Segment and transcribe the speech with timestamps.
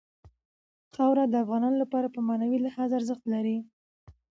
[0.93, 3.57] خاوره د افغانانو لپاره په معنوي لحاظ ارزښت لري.